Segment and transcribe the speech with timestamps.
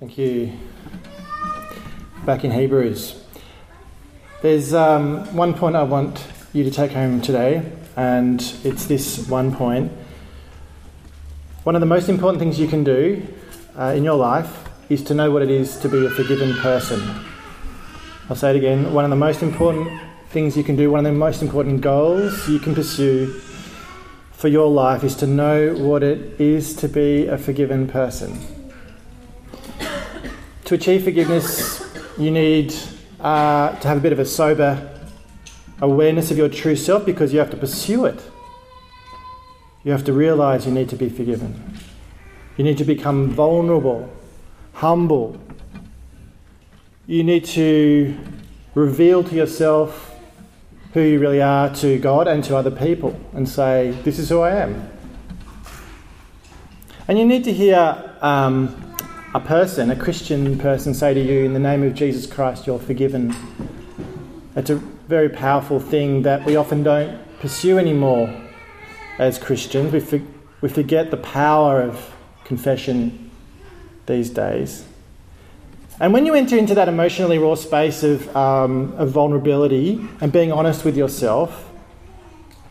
[0.00, 0.50] Thank you.
[2.24, 3.22] Back in Hebrews.
[4.40, 9.54] There's um, one point I want you to take home today, and it's this one
[9.54, 9.92] point.
[11.64, 13.22] One of the most important things you can do
[13.78, 17.02] uh, in your life is to know what it is to be a forgiven person.
[18.30, 18.94] I'll say it again.
[18.94, 22.48] One of the most important things you can do, one of the most important goals
[22.48, 23.38] you can pursue
[24.32, 28.59] for your life is to know what it is to be a forgiven person.
[30.70, 31.82] To achieve forgiveness,
[32.16, 32.72] you need
[33.18, 34.88] uh, to have a bit of a sober
[35.80, 38.22] awareness of your true self because you have to pursue it.
[39.82, 41.76] You have to realize you need to be forgiven.
[42.56, 44.08] You need to become vulnerable,
[44.74, 45.40] humble.
[47.08, 48.16] You need to
[48.76, 50.14] reveal to yourself
[50.92, 54.38] who you really are to God and to other people and say, This is who
[54.42, 54.88] I am.
[57.08, 58.89] And you need to hear um,
[59.32, 62.80] a person, a Christian person, say to you, In the name of Jesus Christ, you're
[62.80, 63.34] forgiven.
[64.56, 68.28] It's a very powerful thing that we often don't pursue anymore
[69.18, 69.92] as Christians.
[69.92, 70.20] We, for,
[70.60, 72.12] we forget the power of
[72.44, 73.30] confession
[74.06, 74.84] these days.
[76.00, 80.50] And when you enter into that emotionally raw space of, um, of vulnerability and being
[80.50, 81.70] honest with yourself,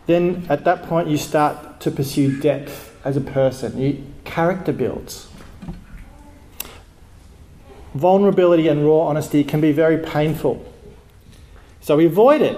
[0.07, 3.79] then at that point you start to pursue depth as a person.
[3.79, 5.28] You, character builds
[7.93, 10.65] vulnerability and raw honesty can be very painful.
[11.81, 12.57] So we avoid it,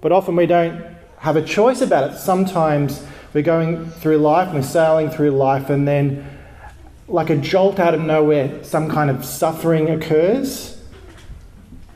[0.00, 0.84] but often we don't
[1.18, 2.16] have a choice about it.
[2.16, 6.26] Sometimes we're going through life, we're sailing through life, and then,
[7.08, 10.82] like a jolt out of nowhere, some kind of suffering occurs.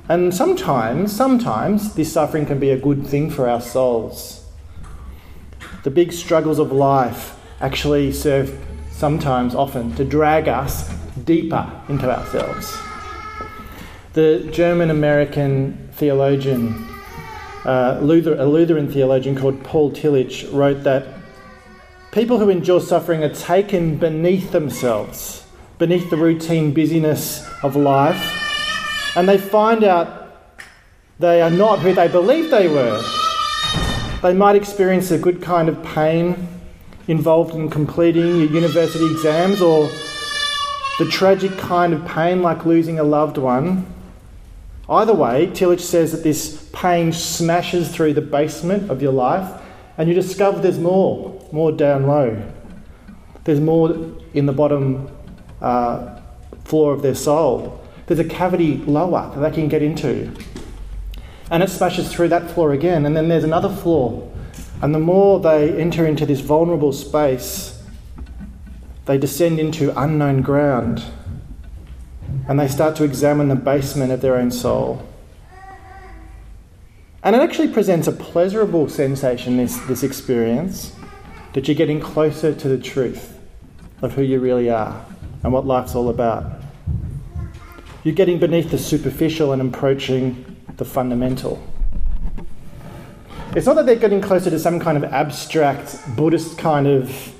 [0.09, 4.47] And sometimes, sometimes, this suffering can be a good thing for our souls.
[5.85, 8.59] The big struggles of life actually serve
[8.91, 10.91] sometimes, often, to drag us
[11.25, 12.77] deeper into ourselves.
[14.15, 16.89] The German American theologian,
[17.65, 21.07] uh, Luther, a Lutheran theologian called Paul Tillich, wrote that
[22.11, 25.47] people who endure suffering are taken beneath themselves,
[25.79, 30.19] beneath the routine busyness of life, and they find out
[31.19, 33.03] they are not who they believed they were.
[34.23, 36.49] They might experience a good kind of pain
[37.09, 39.89] involved in completing your university exams or
[40.99, 43.87] the tragic kind of pain like losing a loved one.
[44.89, 49.63] Either way, Tillich says that this pain smashes through the basement of your life
[49.97, 52.43] and you discover there's more, more down low.
[53.45, 53.91] There's more
[54.35, 55.09] in the bottom
[55.61, 56.21] uh,
[56.65, 57.81] floor of their soul.
[58.07, 60.33] There's a cavity lower that they can get into.
[61.51, 64.31] And it smashes through that floor again, and then there's another floor.
[64.83, 67.78] And the more they enter into this vulnerable space,
[69.09, 71.03] they descend into unknown ground
[72.47, 75.03] and they start to examine the basement of their own soul.
[77.23, 80.93] And it actually presents a pleasurable sensation, this, this experience,
[81.55, 83.39] that you're getting closer to the truth
[84.03, 85.03] of who you really are
[85.43, 86.61] and what life's all about.
[88.05, 91.67] You're getting beneath the superficial and approaching the fundamental.
[93.57, 97.35] It's not that they're getting closer to some kind of abstract Buddhist kind of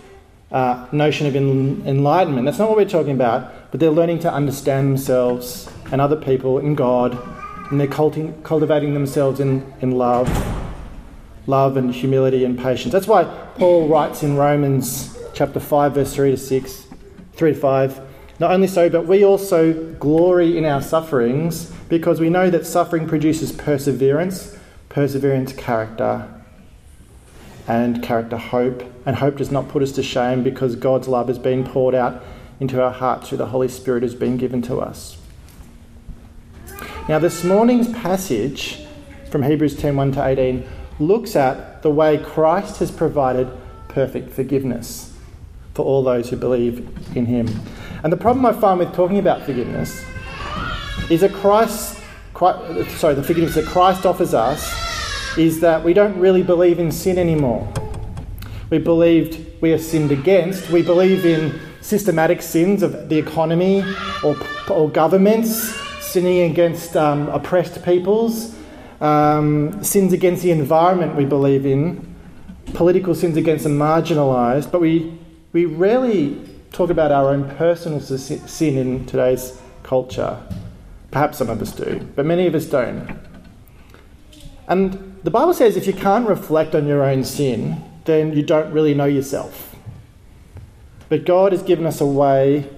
[0.51, 2.45] uh, notion of en- enlightenment.
[2.47, 6.59] That's not what we're talking about, but they're learning to understand themselves and other people
[6.59, 7.19] in God,
[7.71, 10.29] and they're culti- cultivating themselves in, in love,
[11.47, 12.93] love and humility and patience.
[12.93, 13.25] That's why
[13.57, 16.87] Paul writes in Romans chapter 5, verse 3 to 6,
[17.35, 18.01] 3 to 5.
[18.41, 23.09] Not only so, but we also glory in our sufferings because we know that suffering
[23.09, 24.57] produces perseverance,
[24.89, 26.29] perseverance, character,
[27.67, 28.83] and character hope.
[29.09, 32.23] And hope does not put us to shame because God's love has been poured out
[32.61, 35.17] into our hearts through the Holy Spirit has been given to us.
[37.09, 38.85] Now, this morning's passage
[39.31, 40.69] from Hebrews 10 1 to 18
[41.01, 43.49] looks at the way Christ has provided
[43.89, 45.17] perfect forgiveness
[45.73, 46.87] for all those who believe
[47.17, 47.49] in Him.
[48.05, 50.05] And the problem I find with talking about forgiveness
[51.09, 51.99] is that Christ,
[52.35, 54.71] sorry, the forgiveness that Christ offers us
[55.39, 57.73] is that we don't really believe in sin anymore.
[58.71, 60.71] We believed we are sinned against.
[60.71, 63.83] We believe in systematic sins of the economy
[64.23, 64.37] or,
[64.69, 68.55] or governments, sinning against um, oppressed peoples,
[69.01, 72.15] um, sins against the environment we believe in,
[72.75, 75.19] political sins against the marginalised, but we,
[75.53, 76.39] we rarely
[76.73, 80.39] talk about our own personal sin in today's culture.
[81.11, 83.19] Perhaps some of us do, but many of us don't.
[84.67, 88.73] And the Bible says if you can't reflect on your own sin, then you don't
[88.73, 89.77] really know yourself.
[91.09, 92.69] But God has given us a way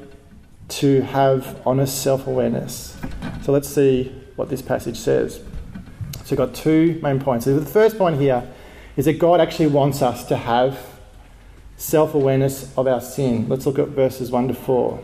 [0.68, 2.96] to have honest self awareness.
[3.42, 5.36] So let's see what this passage says.
[6.24, 7.46] So we've got two main points.
[7.46, 8.46] So the first point here
[8.96, 10.78] is that God actually wants us to have
[11.76, 13.48] self awareness of our sin.
[13.48, 15.02] Let's look at verses 1 to 4.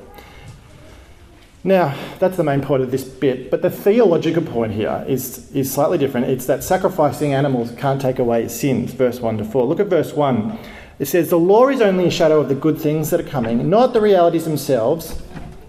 [1.66, 5.68] Now, that's the main point of this bit, but the theological point here is, is
[5.68, 6.28] slightly different.
[6.28, 9.64] It's that sacrificing animals can't take away sins, verse 1 to 4.
[9.64, 10.56] Look at verse 1.
[11.00, 13.68] It says, The law is only a shadow of the good things that are coming,
[13.68, 15.20] not the realities themselves.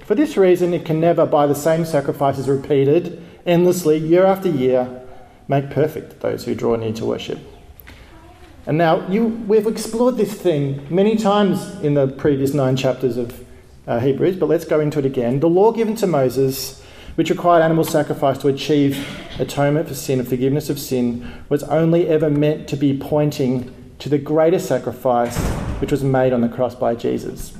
[0.05, 5.01] For this reason, it can never, by the same sacrifices repeated endlessly, year after year,
[5.47, 7.39] make perfect those who draw near to worship.
[8.67, 13.46] And now, you, we've explored this thing many times in the previous nine chapters of
[13.87, 15.39] uh, Hebrews, but let's go into it again.
[15.39, 16.83] The law given to Moses,
[17.15, 19.07] which required animal sacrifice to achieve
[19.39, 24.09] atonement for sin and forgiveness of sin, was only ever meant to be pointing to
[24.09, 25.37] the greater sacrifice
[25.79, 27.57] which was made on the cross by Jesus.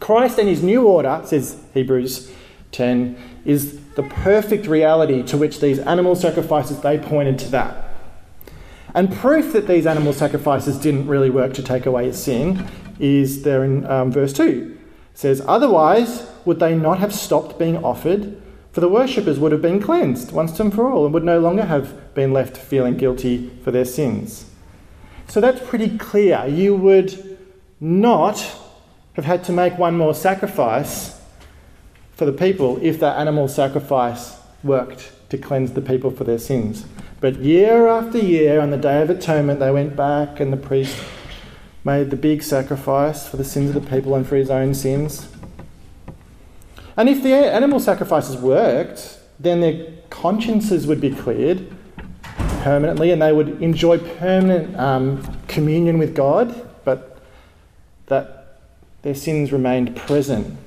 [0.00, 2.32] Christ and his new order, says Hebrews
[2.72, 7.84] 10, is the perfect reality to which these animal sacrifices they pointed to that.
[8.94, 12.66] And proof that these animal sacrifices didn't really work to take away sin
[12.98, 14.76] is there in um, verse 2
[15.16, 18.40] says, Otherwise, would they not have stopped being offered?
[18.72, 21.64] For the worshippers would have been cleansed once and for all and would no longer
[21.64, 24.50] have been left feeling guilty for their sins.
[25.28, 26.44] So that's pretty clear.
[26.46, 27.38] You would
[27.80, 28.54] not
[29.14, 31.18] have had to make one more sacrifice
[32.12, 36.84] for the people if that animal sacrifice worked to cleanse the people for their sins.
[37.20, 41.02] But year after year, on the Day of Atonement, they went back and the priest
[41.86, 45.28] made the big sacrifice for the sins of the people and for his own sins.
[46.96, 51.72] And if the animal sacrifices worked, then their consciences would be cleared
[52.62, 57.22] permanently and they would enjoy permanent um, communion with God, but
[58.06, 58.58] that
[59.02, 60.58] their sins remained present.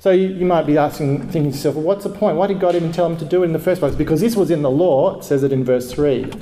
[0.00, 2.36] So you, you, might be asking, thinking to yourself, well, what's the point?
[2.38, 3.94] Why did God even tell them to do it in the first place?
[3.94, 6.32] Because this was in the law, it says it in verse 3.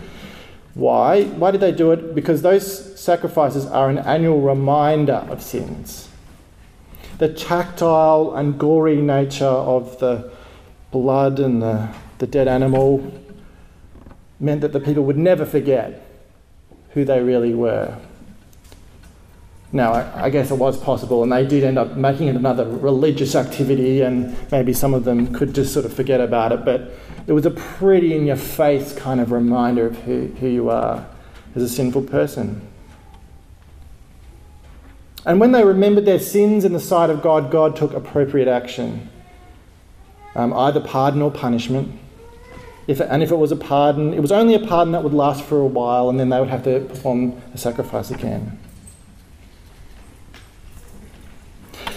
[0.74, 1.24] Why?
[1.24, 2.14] Why did they do it?
[2.14, 6.08] Because those sacrifices are an annual reminder of sins.
[7.18, 10.32] The tactile and gory nature of the
[10.90, 11.88] blood and the,
[12.18, 13.12] the dead animal
[14.40, 16.04] meant that the people would never forget
[16.90, 17.96] who they really were.
[19.72, 22.64] Now, I, I, guess it was possible, and they did end up making it another
[22.64, 26.64] religious activity, and maybe some of them could just sort of forget about it.
[26.64, 26.92] But
[27.26, 31.06] it was a pretty in your face kind of reminder of who, who you are
[31.54, 32.60] as a sinful person.
[35.26, 39.08] And when they remembered their sins in the sight of God, God took appropriate action,
[40.34, 41.98] um, either pardon or punishment.
[42.86, 45.42] If and if it was a pardon, it was only a pardon that would last
[45.42, 48.58] for a while, and then they would have to perform a sacrifice again.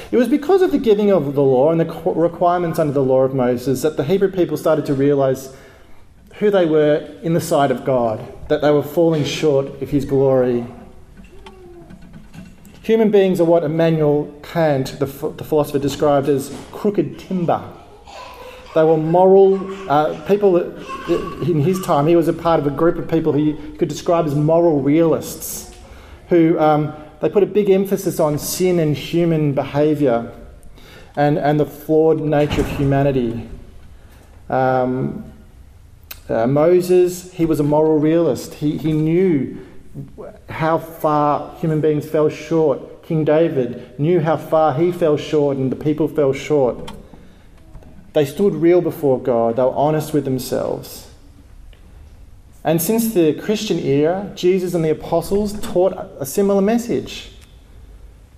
[0.09, 3.23] It was because of the giving of the law and the requirements under the law
[3.23, 5.53] of Moses that the Hebrew people started to realize
[6.35, 10.05] who they were in the sight of God, that they were falling short of His
[10.05, 10.65] glory.
[12.83, 17.73] Human beings are what Immanuel Kant, the, the philosopher, described as crooked timber.
[18.73, 20.55] They were moral uh, people
[21.41, 22.07] in his time.
[22.07, 25.75] He was a part of a group of people you could describe as moral realists
[26.29, 30.31] who um, they put a big emphasis on sin and human behaviour
[31.15, 33.49] and, and the flawed nature of humanity.
[34.49, 35.31] Um,
[36.29, 38.55] uh, Moses, he was a moral realist.
[38.55, 39.65] He, he knew
[40.49, 43.03] how far human beings fell short.
[43.03, 46.91] King David knew how far he fell short and the people fell short.
[48.13, 51.06] They stood real before God, they were honest with themselves.
[52.67, 57.31] And since the Christian era, Jesus and the apostles taught a similar message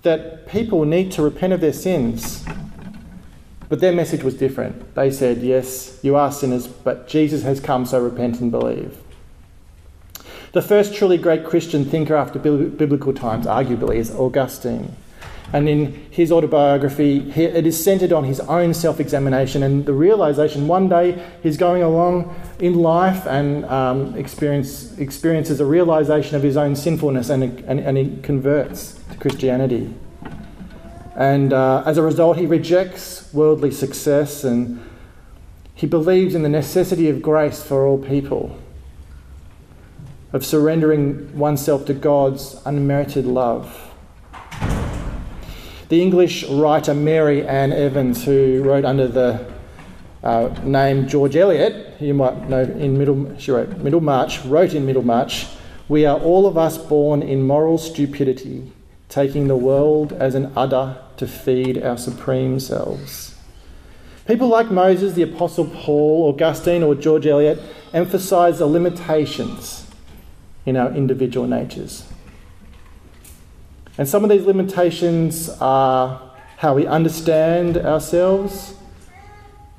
[0.03, 2.45] that people need to repent of their sins.
[3.69, 4.93] But their message was different.
[4.93, 9.00] They said, Yes, you are sinners, but Jesus has come, so repent and believe.
[10.51, 14.95] The first truly great Christian thinker after biblical times, arguably, is Augustine.
[15.51, 20.68] And in his autobiography, it is centered on his own self examination and the realization
[20.68, 26.56] one day he's going along in life and um, experience, experiences a realization of his
[26.56, 29.91] own sinfulness and, and, and he converts to Christianity.
[31.15, 34.82] And uh, as a result, he rejects worldly success and
[35.74, 38.60] he believes in the necessity of grace for all people,
[40.32, 43.88] of surrendering oneself to God's unmerited love.
[45.89, 49.51] The English writer Mary Ann Evans, who wrote under the
[50.22, 55.48] uh, name George Eliot, you might know in Middle, she wrote Middlemarch, wrote in Middlemarch,
[55.88, 58.72] we are all of us born in moral stupidity,
[59.08, 63.36] taking the world as an udder to feed our supreme selves.
[64.27, 67.60] People like Moses, the Apostle Paul, Augustine, or George Eliot
[67.93, 69.88] emphasize the limitations
[70.67, 72.09] in our individual natures.
[74.00, 76.22] And some of these limitations are
[76.56, 78.75] how we understand ourselves.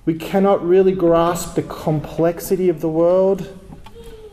[0.04, 3.48] We cannot really grasp the complexity of the world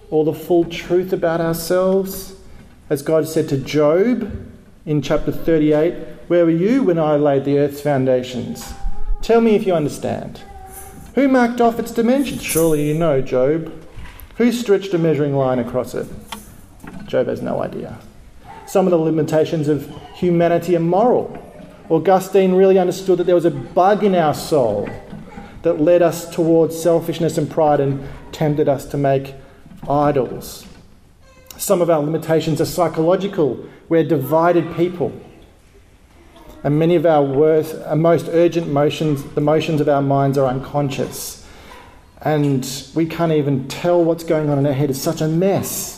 [0.09, 2.35] or the full truth about ourselves.
[2.89, 4.29] As God said to Job
[4.85, 5.93] in chapter 38,
[6.27, 8.73] Where were you when I laid the earth's foundations?
[9.21, 10.41] Tell me if you understand.
[11.15, 12.43] Who marked off its dimensions?
[12.43, 13.71] Surely you know, Job.
[14.35, 16.07] Who stretched a measuring line across it?
[17.05, 17.97] Job has no idea.
[18.67, 21.41] Some of the limitations of humanity are moral.
[21.89, 24.89] Augustine really understood that there was a bug in our soul
[25.61, 29.35] that led us towards selfishness and pride and tempted us to make
[29.89, 30.67] idols.
[31.57, 33.65] Some of our limitations are psychological.
[33.87, 35.13] We're divided people.
[36.63, 41.47] And many of our worst, most urgent motions, the motions of our minds, are unconscious.
[42.21, 44.89] And we can't even tell what's going on in our head.
[44.89, 45.96] It's such a mess.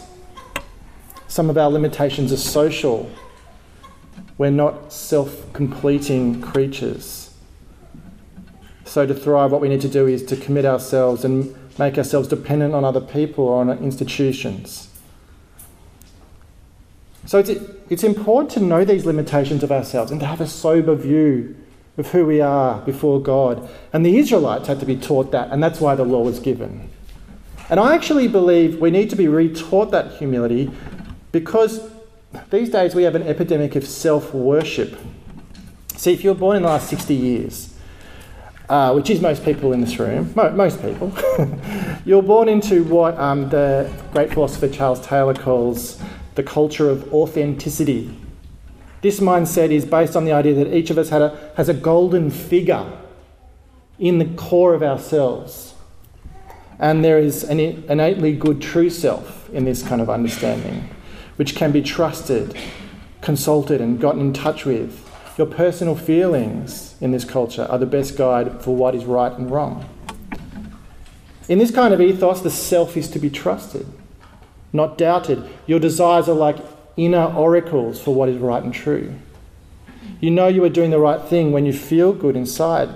[1.29, 3.09] Some of our limitations are social.
[4.37, 7.33] We're not self completing creatures.
[8.83, 12.27] So, to thrive, what we need to do is to commit ourselves and make ourselves
[12.27, 14.89] dependent on other people or on institutions.
[17.25, 17.51] So it's,
[17.91, 21.55] it's important to know these limitations of ourselves and to have a sober view
[21.97, 23.69] of who we are before God.
[23.93, 26.89] And the Israelites had to be taught that, and that's why the law was given.
[27.69, 30.71] And I actually believe we need to be retaught that humility
[31.31, 31.89] because
[32.49, 34.97] these days we have an epidemic of self worship.
[35.95, 37.73] See, if you're born in the last 60 years,
[38.69, 41.11] uh, which is most people in this room, mo- most people,
[42.05, 46.01] you're born into what um, the great philosopher Charles Taylor calls
[46.35, 48.15] the culture of authenticity.
[49.01, 52.29] This mindset is based on the idea that each of us a, has a golden
[52.29, 52.85] figure
[53.97, 55.73] in the core of ourselves.
[56.79, 60.89] And there is an innately good true self in this kind of understanding,
[61.39, 62.55] which can be trusted,
[63.21, 65.09] consulted, and gotten in touch with.
[65.37, 69.49] Your personal feelings in this culture are the best guide for what is right and
[69.49, 69.87] wrong.
[71.47, 73.87] In this kind of ethos, the self is to be trusted
[74.73, 75.49] not doubted.
[75.65, 76.57] Your desires are like
[76.97, 79.15] inner oracles for what is right and true.
[80.19, 82.89] You know you are doing the right thing when you feel good inside.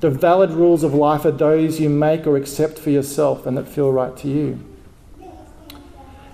[0.00, 3.68] The valid rules of life are those you make or accept for yourself and that
[3.68, 4.58] feel right to you.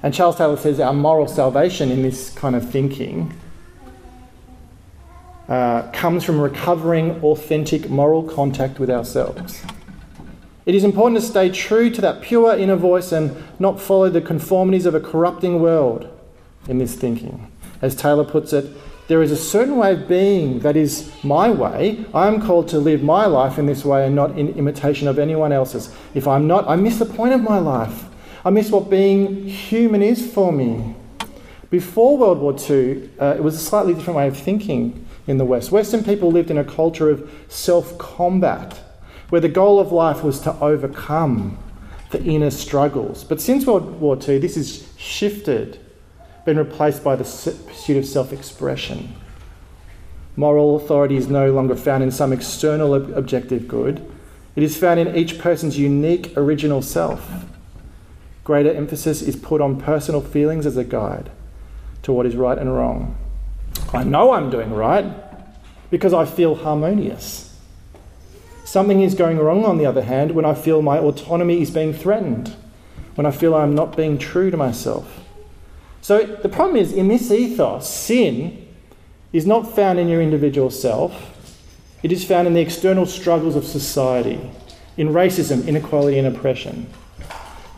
[0.03, 3.35] And Charles Taylor says our moral salvation in this kind of thinking
[5.49, 9.63] uh, comes from recovering authentic moral contact with ourselves.
[10.65, 14.21] It is important to stay true to that pure inner voice and not follow the
[14.21, 16.09] conformities of a corrupting world
[16.69, 17.51] in this thinking.
[17.83, 18.71] As Taylor puts it,
[19.09, 22.05] there is a certain way of being that is my way.
[22.15, 25.19] I am called to live my life in this way and not in imitation of
[25.19, 25.93] anyone else's.
[26.15, 28.05] If I'm not, I miss the point of my life.
[28.43, 30.95] I miss what being human is for me.
[31.69, 35.45] Before World War II, uh, it was a slightly different way of thinking in the
[35.45, 35.71] West.
[35.71, 38.81] Western people lived in a culture of self combat
[39.29, 41.59] where the goal of life was to overcome
[42.11, 43.25] the inner struggles.
[43.25, 45.79] But since World War II, this has shifted,
[46.45, 49.15] been replaced by the pursuit of self expression.
[50.35, 54.11] Moral authority is no longer found in some external ob- objective good,
[54.57, 57.31] it is found in each person's unique original self.
[58.51, 61.31] Greater emphasis is put on personal feelings as a guide
[62.03, 63.17] to what is right and wrong.
[63.93, 65.07] I know I'm doing right
[65.89, 67.57] because I feel harmonious.
[68.65, 71.93] Something is going wrong, on the other hand, when I feel my autonomy is being
[71.93, 72.57] threatened,
[73.15, 75.21] when I feel I'm not being true to myself.
[76.01, 78.67] So the problem is, in this ethos, sin
[79.33, 81.15] is not found in your individual self,
[82.03, 84.41] it is found in the external struggles of society,
[84.97, 86.93] in racism, inequality, and oppression.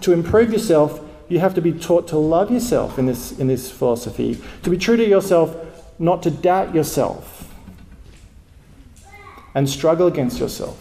[0.03, 3.71] To improve yourself, you have to be taught to love yourself in this, in this
[3.71, 5.57] philosophy, to be true to yourself,
[5.99, 7.49] not to doubt yourself
[9.55, 10.77] and struggle against yourself.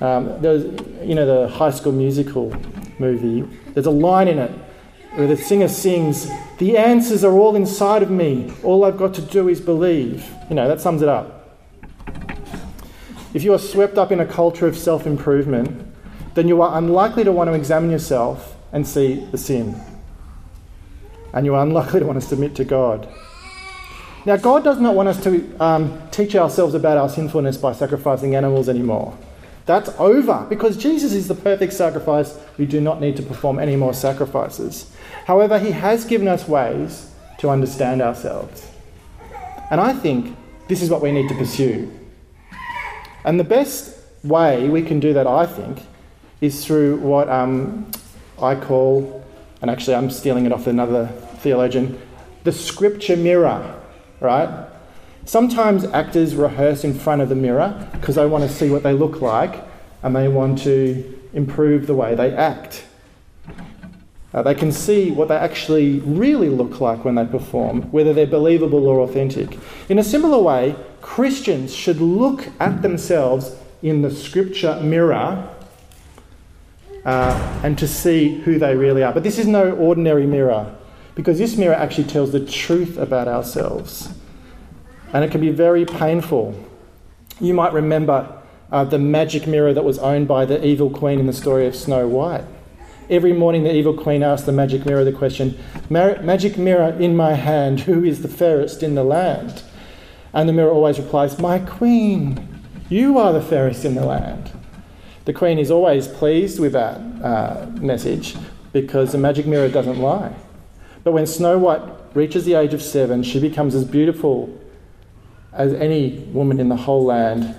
[0.00, 0.64] Um, there's,
[1.02, 2.54] you know, the High School Musical
[2.98, 3.48] movie.
[3.74, 4.50] There's a line in it
[5.14, 8.52] where the singer sings, "The answers are all inside of me.
[8.62, 11.56] All I've got to do is believe." You know, that sums it up.
[13.34, 15.87] If you are swept up in a culture of self-improvement,
[16.38, 19.74] then you are unlikely to want to examine yourself and see the sin,
[21.32, 23.08] and you are unlikely to want to submit to God.
[24.24, 28.36] Now, God does not want us to um, teach ourselves about our sinfulness by sacrificing
[28.36, 29.18] animals anymore.
[29.66, 32.38] That's over because Jesus is the perfect sacrifice.
[32.56, 34.94] We do not need to perform any more sacrifices.
[35.24, 38.70] However, He has given us ways to understand ourselves.
[39.72, 40.36] And I think
[40.68, 41.90] this is what we need to pursue.
[43.24, 45.80] And the best way we can do that, I think,
[46.40, 47.90] is through what um,
[48.40, 49.24] I call,
[49.60, 51.06] and actually I'm stealing it off another
[51.38, 52.00] theologian,
[52.44, 53.80] the scripture mirror,
[54.20, 54.66] right?
[55.24, 58.94] Sometimes actors rehearse in front of the mirror because they want to see what they
[58.94, 59.62] look like
[60.02, 62.84] and they want to improve the way they act.
[64.32, 68.26] Uh, they can see what they actually really look like when they perform, whether they're
[68.26, 69.58] believable or authentic.
[69.88, 75.48] In a similar way, Christians should look at themselves in the scripture mirror
[77.08, 79.14] uh, and to see who they really are.
[79.14, 80.76] But this is no ordinary mirror
[81.14, 84.10] because this mirror actually tells the truth about ourselves.
[85.14, 86.54] And it can be very painful.
[87.40, 88.30] You might remember
[88.70, 91.74] uh, the magic mirror that was owned by the evil queen in the story of
[91.74, 92.44] Snow White.
[93.08, 97.32] Every morning, the evil queen asked the magic mirror the question Magic mirror in my
[97.32, 99.62] hand, who is the fairest in the land?
[100.34, 104.52] And the mirror always replies, My queen, you are the fairest in the land.
[105.28, 108.34] The queen is always pleased with that uh, message
[108.72, 110.34] because the magic mirror doesn't lie.
[111.04, 111.82] But when Snow White
[112.14, 114.48] reaches the age of seven, she becomes as beautiful
[115.52, 117.54] as any woman in the whole land,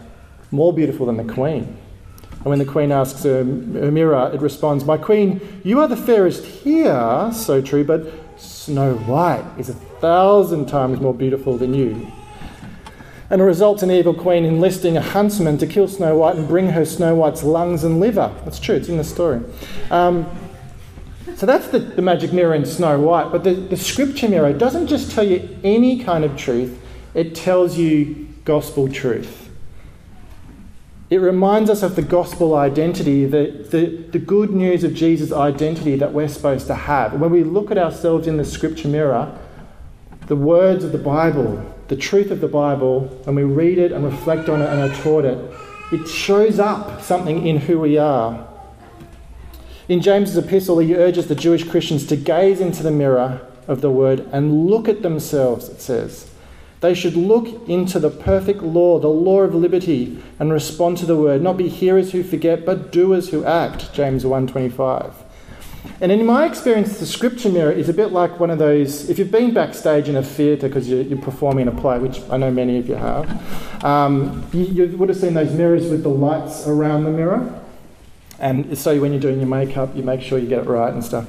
[0.49, 1.77] more beautiful than the queen.
[2.39, 5.95] And when the queen asks her, her mirror, it responds, My queen, you are the
[5.95, 12.11] fairest here, so true, but Snow White is a thousand times more beautiful than you.
[13.29, 16.69] And it results in evil queen enlisting a huntsman to kill Snow White and bring
[16.69, 18.33] her Snow White's lungs and liver.
[18.43, 19.41] That's true, it's in the story.
[19.91, 20.25] Um,
[21.35, 23.31] so that's the, the magic mirror in Snow White.
[23.31, 26.81] But the, the scripture mirror doesn't just tell you any kind of truth,
[27.13, 29.49] it tells you gospel truth.
[31.09, 35.95] It reminds us of the gospel identity, the, the, the good news of Jesus' identity
[35.95, 37.13] that we're supposed to have.
[37.13, 39.35] When we look at ourselves in the scripture mirror,
[40.27, 44.05] the words of the Bible, the truth of the Bible, when we read it and
[44.05, 45.37] reflect on it and are taught it,
[45.91, 48.47] it shows up something in who we are.
[49.87, 53.89] In James's epistle, he urges the Jewish Christians to gaze into the mirror of the
[53.89, 56.29] word and look at themselves, it says.
[56.81, 61.17] They should look into the perfect law, the law of liberty, and respond to the
[61.17, 63.91] word, not be hearers who forget, but doers who act.
[63.93, 65.11] James 1:25.
[66.01, 69.09] And in my experience, the scripture mirror is a bit like one of those.
[69.09, 72.37] If you've been backstage in a theatre because you're, you're, performing a play, which I
[72.37, 76.09] know many of you have, um, you, you would have seen those mirrors with the
[76.09, 77.61] lights around the mirror.
[78.39, 81.03] And so when you're doing your makeup, you make sure you get it right and
[81.03, 81.27] stuff.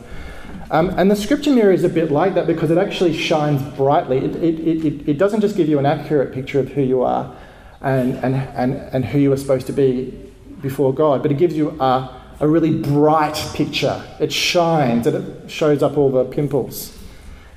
[0.70, 4.18] Um, and the scripture mirror is a bit like that because it actually shines brightly.
[4.18, 7.36] It, it, it, it doesn't just give you an accurate picture of who you are
[7.80, 10.16] and, and, and, and who you are supposed to be
[10.62, 14.02] before God, but it gives you a, a really bright picture.
[14.18, 16.96] It shines and it shows up all the pimples.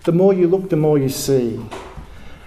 [0.04, 1.65] The more you look, the more you see.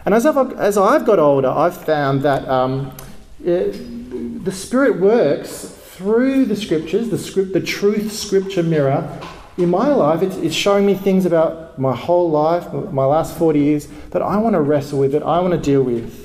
[0.04, 2.94] And as I've, as I've got older, I've found that um,
[3.42, 9.18] it, the Spirit works through the scriptures, the, script, the truth scripture mirror,
[9.56, 13.58] in my life, it's, it's showing me things about my whole life, my last 40
[13.58, 16.24] years, that I want to wrestle with, that I want to deal with.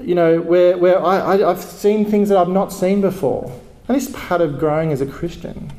[0.00, 3.52] You know, where, where I, I, I've seen things that I've not seen before.
[3.86, 5.70] And this part of growing as a Christian.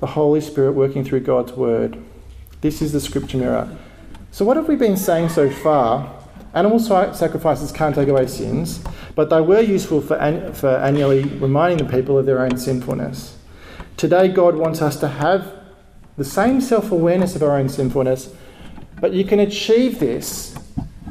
[0.00, 2.02] The Holy Spirit working through God's Word.
[2.62, 3.76] This is the scripture mirror.
[4.30, 6.12] So, what have we been saying so far?
[6.54, 8.82] Animal sacrifices can't take away sins,
[9.14, 13.36] but they were useful for, an, for annually reminding the people of their own sinfulness.
[13.96, 15.52] Today, God wants us to have
[16.16, 18.32] the same self awareness of our own sinfulness,
[19.00, 20.56] but you can achieve this,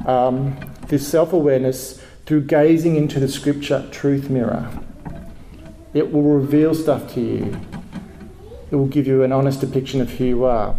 [0.07, 4.69] um, this self awareness, through gazing into the scripture truth mirror.
[5.93, 7.59] It will reveal stuff to you,
[8.71, 10.75] it will give you an honest depiction of who you are.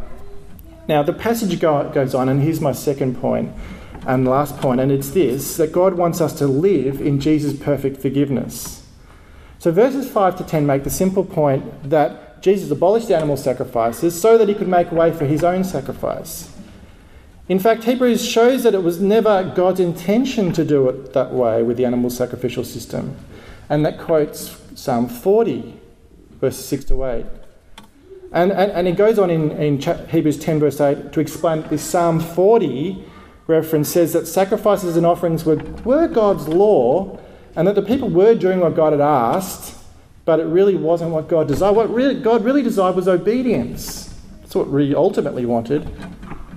[0.89, 3.53] Now, the passage goes on, and here's my second point
[4.07, 8.01] and last point, and it's this that God wants us to live in Jesus' perfect
[8.01, 8.87] forgiveness.
[9.59, 14.37] So verses 5 to 10 make the simple point that Jesus abolished animal sacrifices so
[14.37, 16.55] that he could make way for his own sacrifice.
[17.49, 21.63] In fact, Hebrews shows that it was never God's intention to do it that way
[21.63, 23.17] with the animal sacrificial system.
[23.69, 25.81] And that quotes Psalm 40,
[26.41, 27.27] verses 6 to 8.
[28.33, 31.71] And, and, and it goes on in, in Hebrews 10, verse 8, to explain that
[31.71, 33.05] this Psalm 40
[33.47, 37.19] reference says that sacrifices and offerings were, were God's law,
[37.57, 39.79] and that the people were doing what God had asked,
[40.25, 41.77] but it really wasn't what God desired.
[41.77, 44.13] What really, God really desired was obedience.
[44.41, 45.89] That's what we ultimately wanted.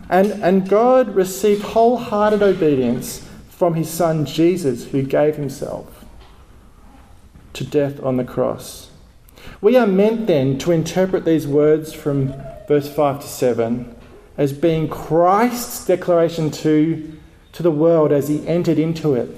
[0.09, 5.96] And, and God received wholehearted obedience from his son Jesus, who gave himself
[7.57, 8.89] to death on the cross.
[9.61, 12.33] We are meant then to interpret these words from
[12.67, 13.95] verse 5 to 7
[14.37, 17.17] as being Christ's declaration to,
[17.53, 19.29] to the world as he entered into it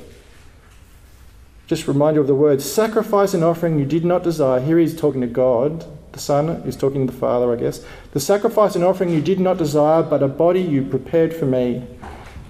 [1.69, 4.59] just remind you of the words sacrifice and offering you did not desire.
[4.59, 5.85] Here he's talking to God.
[6.13, 7.85] The Son is talking to the Father, I guess.
[8.11, 11.85] The sacrifice and offering you did not desire, but a body you prepared for me.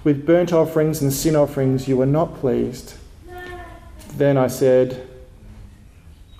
[0.04, 2.94] With burnt offerings and sin offerings you were not pleased.
[4.14, 5.06] Then I said,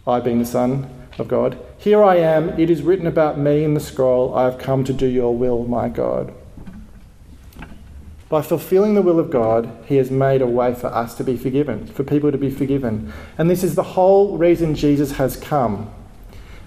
[0.06, 3.74] I being the Son of God, Here I am, it is written about me in
[3.74, 6.32] the scroll, I have come to do your will, my God.
[8.28, 11.36] By fulfilling the will of God, He has made a way for us to be
[11.36, 13.12] forgiven, for people to be forgiven.
[13.36, 15.90] And this is the whole reason Jesus has come.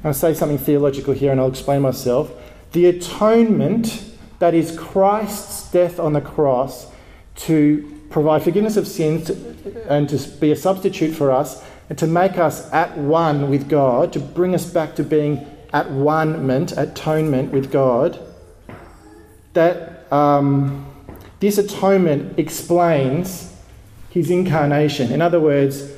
[0.03, 2.31] I'll say something theological here and I'll explain myself.
[2.73, 6.91] The atonement that is Christ's death on the cross
[7.35, 9.29] to provide forgiveness of sins
[9.87, 11.63] and to be a substitute for us
[11.93, 15.91] and to make us at one with God, to bring us back to being at
[15.91, 18.17] one atonement with God,
[19.53, 20.91] that um,
[21.39, 23.55] this atonement explains
[24.09, 25.11] his incarnation.
[25.11, 25.91] In other words,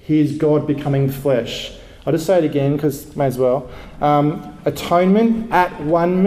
[0.00, 1.76] his God becoming flesh.
[2.06, 3.68] I'll just say it again because may as well.
[4.00, 6.22] Um, atonement, at one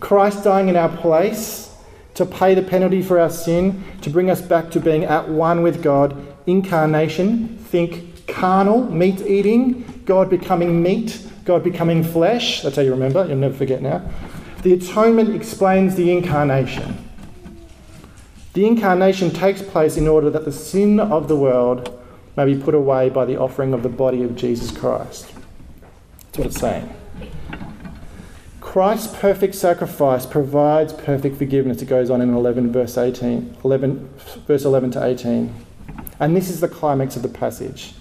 [0.00, 1.72] Christ dying in our place
[2.14, 5.62] to pay the penalty for our sin, to bring us back to being at one
[5.62, 6.16] with God.
[6.48, 12.62] Incarnation, think carnal, meat eating, God becoming meat, God becoming flesh.
[12.62, 14.08] That's how you remember, you'll never forget now.
[14.62, 17.08] The atonement explains the incarnation.
[18.54, 22.02] The incarnation takes place in order that the sin of the world
[22.36, 25.32] may be put away by the offering of the body of Jesus Christ.
[26.22, 26.94] That's what it's saying.
[28.60, 31.82] Christ's perfect sacrifice provides perfect forgiveness.
[31.82, 34.08] It goes on in 11 verse 18, 11,
[34.46, 35.54] verse 11 to 18.
[36.18, 37.94] And this is the climax of the passage.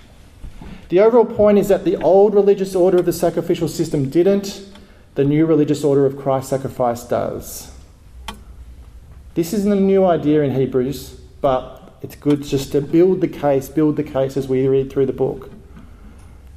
[0.93, 4.63] The overall point is that the old religious order of the sacrificial system didn't,
[5.15, 7.71] the new religious order of Christ's sacrifice does.
[9.33, 13.69] This isn't a new idea in Hebrews, but it's good just to build the case,
[13.69, 15.49] build the case as we read through the book.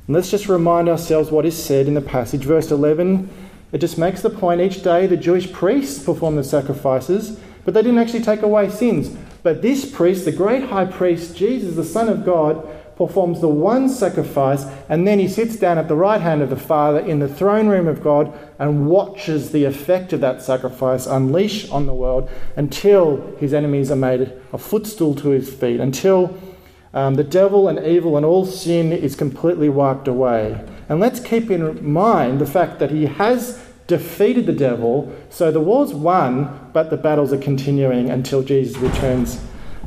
[0.06, 2.42] And let's just remind ourselves what is said in the passage.
[2.42, 3.30] Verse 11,
[3.72, 7.80] it just makes the point each day the Jewish priests perform the sacrifices, but they
[7.80, 9.16] didn't actually take away sins.
[9.42, 13.88] But this priest, the great high priest, Jesus, the Son of God, performs the one
[13.88, 17.28] sacrifice, and then he sits down at the right hand of the Father in the
[17.28, 22.28] throne room of God and watches the effect of that sacrifice unleash on the world
[22.56, 26.36] until his enemies are made a footstool to his feet, until
[26.94, 30.64] um, the devil and evil and all sin is completely wiped away.
[30.88, 35.60] And let's keep in mind the fact that he has defeated the devil, so the
[35.60, 39.38] war's won, but the battles are continuing until Jesus returns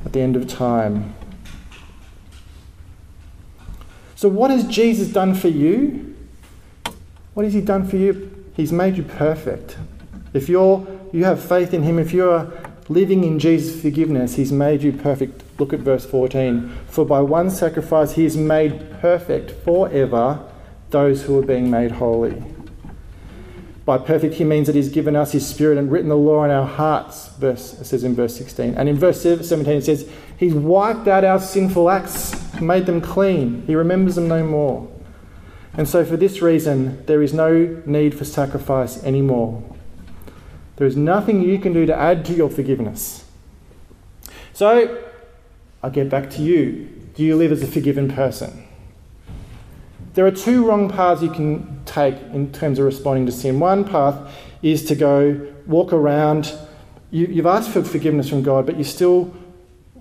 [0.06, 1.16] at the end of time.
[4.20, 6.14] So, what has Jesus done for you?
[7.36, 8.30] What has He done for you?
[8.54, 9.78] He's made you perfect.
[10.34, 12.52] If you're, you have faith in Him, if you're
[12.90, 15.42] living in Jesus' forgiveness, He's made you perfect.
[15.58, 16.70] Look at verse 14.
[16.90, 20.44] For by one sacrifice He has made perfect forever
[20.90, 22.44] those who are being made holy.
[23.90, 26.52] By perfect, he means that he's given us his spirit and written the law in
[26.52, 28.76] our hearts, verse, it says in verse 16.
[28.76, 33.64] And in verse 17, it says, He's wiped out our sinful acts made them clean.
[33.66, 34.88] He remembers them no more.
[35.74, 39.64] And so, for this reason, there is no need for sacrifice anymore.
[40.76, 43.26] There is nothing you can do to add to your forgiveness.
[44.54, 45.04] So,
[45.82, 46.90] I get back to you.
[47.16, 48.68] Do you live as a forgiven person?
[50.20, 53.58] There are two wrong paths you can take in terms of responding to sin.
[53.58, 56.54] One path is to go walk around.
[57.10, 59.34] You, have asked for forgiveness from God, but you still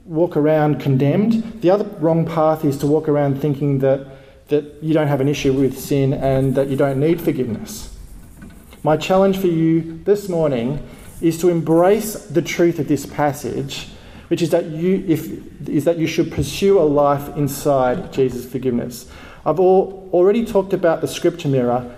[0.04, 1.61] walk around condemned.
[1.62, 4.09] The other wrong path is to walk around thinking that,
[4.48, 7.96] that you don't have an issue with sin and that you don't need forgiveness.
[8.83, 10.85] My challenge for you this morning
[11.20, 13.90] is to embrace the truth of this passage,
[14.26, 19.09] which is that you, if, is that you should pursue a life inside Jesus' forgiveness.
[19.44, 21.94] I've all, already talked about the scripture mirror.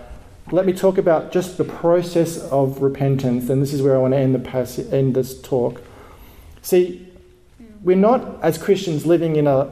[0.51, 4.13] Let me talk about just the process of repentance, and this is where I want
[4.13, 5.81] to end, the end this talk.
[6.61, 7.07] See,
[7.81, 9.69] we're not, as Christians, living in a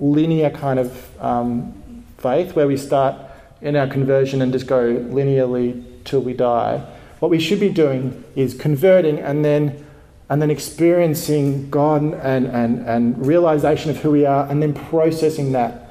[0.00, 3.16] linear kind of um, faith where we start
[3.60, 6.84] in our conversion and just go linearly till we die.
[7.20, 9.84] What we should be doing is converting and then
[10.32, 15.52] and then experiencing God and, and, and realization of who we are and then processing
[15.52, 15.81] that.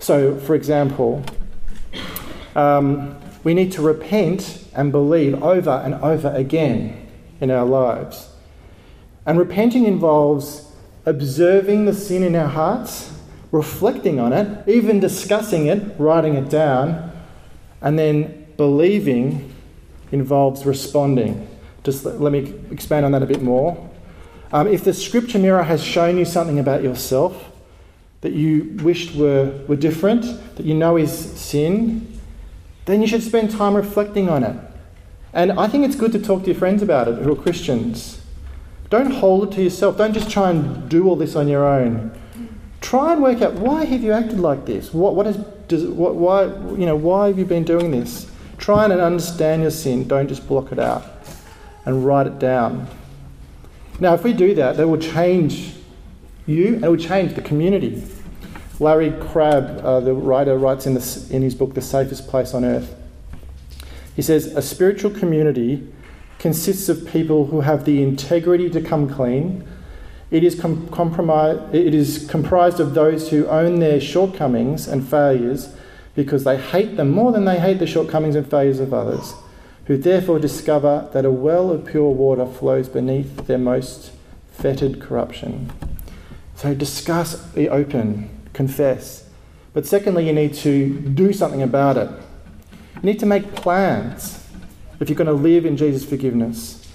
[0.00, 1.22] So, for example,
[2.56, 7.06] um, we need to repent and believe over and over again
[7.40, 8.30] in our lives.
[9.26, 10.72] And repenting involves
[11.04, 13.12] observing the sin in our hearts,
[13.52, 17.12] reflecting on it, even discussing it, writing it down,
[17.82, 19.54] and then believing
[20.12, 21.46] involves responding.
[21.84, 23.88] Just let me expand on that a bit more.
[24.52, 27.49] Um, if the scripture mirror has shown you something about yourself,
[28.20, 30.24] that you wished were, were different,
[30.56, 32.20] that you know is sin,
[32.84, 34.56] then you should spend time reflecting on it.
[35.32, 38.20] And I think it's good to talk to your friends about it who are Christians.
[38.90, 39.96] Don't hold it to yourself.
[39.96, 42.10] Don't just try and do all this on your own.
[42.80, 44.92] Try and work out why have you acted like this?
[44.92, 45.36] What, what is,
[45.68, 48.30] does, what, why, you know, why have you been doing this?
[48.58, 50.08] Try and understand your sin.
[50.08, 51.04] Don't just block it out
[51.84, 52.88] and write it down.
[54.00, 55.74] Now, if we do that, that will change
[56.50, 58.02] you and it will change the community.
[58.78, 60.96] Larry Crabb, uh, the writer, writes in,
[61.34, 62.96] in his book, The Safest Place on Earth.
[64.16, 65.86] He says, A spiritual community
[66.38, 69.66] consists of people who have the integrity to come clean.
[70.30, 70.88] It is, com-
[71.72, 75.74] it is comprised of those who own their shortcomings and failures
[76.14, 79.34] because they hate them more than they hate the shortcomings and failures of others,
[79.86, 84.12] who therefore discover that a well of pure water flows beneath their most
[84.52, 85.70] fettered corruption.
[86.60, 89.26] So discuss, be open, confess.
[89.72, 92.10] But secondly, you need to do something about it.
[92.96, 94.46] You need to make plans
[95.00, 96.86] if you're going to live in Jesus' forgiveness.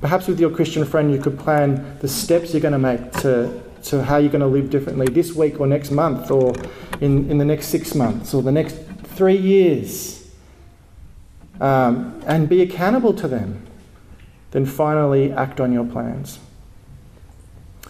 [0.00, 3.60] Perhaps with your Christian friend, you could plan the steps you're going to make to,
[3.86, 6.54] to how you're going to live differently this week or next month or
[7.00, 8.76] in, in the next six months or the next
[9.16, 10.30] three years.
[11.60, 13.66] Um, and be accountable to them.
[14.52, 16.38] Then finally, act on your plans.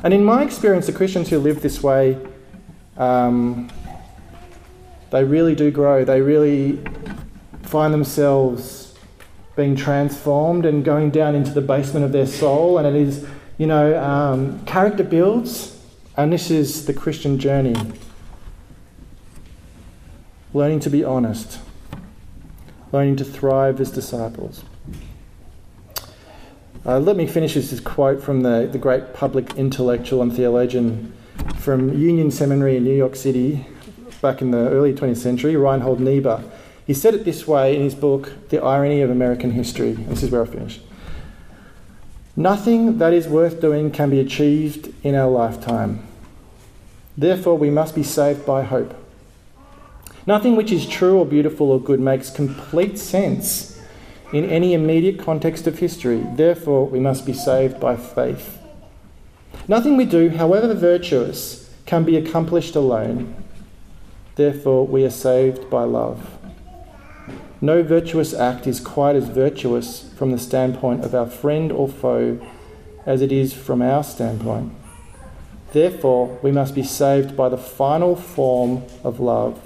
[0.03, 2.19] And in my experience, the Christians who live this way
[2.99, 3.71] um,
[5.11, 6.05] they really do grow.
[6.05, 6.79] They really
[7.63, 8.95] find themselves
[9.57, 12.79] being transformed and going down into the basement of their soul.
[12.79, 15.81] And it is, you know, um, character builds,
[16.17, 17.75] and this is the Christian journey.
[20.53, 21.61] Learning to be honest,
[22.93, 24.65] learning to thrive as disciples.
[26.89, 31.13] Uh, let me finish with this quote from the, the great public intellectual and theologian
[31.59, 33.67] from Union Seminary in New York City
[34.23, 36.43] back in the early 20th century, Reinhold Niebuhr.
[36.87, 39.93] He said it this way in his book, The Irony of American History.
[39.93, 40.81] This is where I finish.
[42.35, 46.09] Nothing that is worth doing can be achieved in our lifetime.
[47.19, 48.95] Therefore, we must be saved by hope.
[50.27, 53.78] Nothing which is true or beautiful or good makes complete sense
[54.33, 56.27] in any immediate context of history.
[56.35, 58.59] Therefore, we must be saved by faith.
[59.67, 63.35] Nothing we do, however virtuous, can be accomplished alone.
[64.37, 66.39] Therefore, we are saved by love.
[67.61, 72.39] No virtuous act is quite as virtuous from the standpoint of our friend or foe
[73.05, 74.73] as it is from our standpoint.
[75.73, 79.61] Therefore, we must be saved by the final form of love,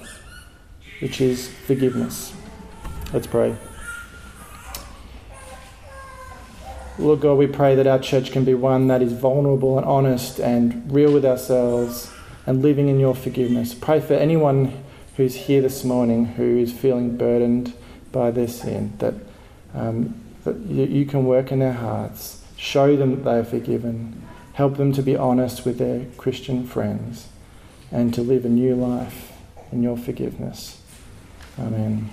[1.01, 2.33] which is forgiveness.
[3.13, 3.55] Let's pray.
[6.99, 10.39] Lord God, we pray that our church can be one that is vulnerable and honest
[10.39, 12.11] and real with ourselves
[12.45, 13.73] and living in your forgiveness.
[13.73, 14.83] Pray for anyone
[15.17, 17.73] who's here this morning who is feeling burdened
[18.11, 19.15] by their sin, that,
[19.73, 24.21] um, that you, you can work in their hearts, show them that they are forgiven,
[24.53, 27.27] help them to be honest with their Christian friends,
[27.91, 29.31] and to live a new life
[29.71, 30.79] in your forgiveness.
[31.57, 32.11] Amen.